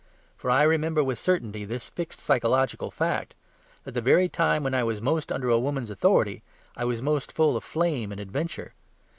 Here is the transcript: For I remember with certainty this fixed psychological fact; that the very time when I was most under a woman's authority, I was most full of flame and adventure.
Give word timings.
For 0.35 0.49
I 0.49 0.63
remember 0.63 1.03
with 1.03 1.19
certainty 1.19 1.63
this 1.63 1.87
fixed 1.89 2.19
psychological 2.19 2.89
fact; 2.89 3.35
that 3.83 3.91
the 3.91 4.01
very 4.01 4.27
time 4.27 4.63
when 4.63 4.73
I 4.73 4.83
was 4.83 4.99
most 4.99 5.31
under 5.31 5.49
a 5.49 5.59
woman's 5.59 5.91
authority, 5.91 6.41
I 6.75 6.85
was 6.85 7.03
most 7.03 7.31
full 7.31 7.55
of 7.55 7.63
flame 7.63 8.11
and 8.11 8.19
adventure. 8.19 8.73